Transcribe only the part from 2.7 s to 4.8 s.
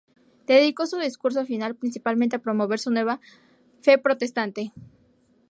su nueva fe protestante.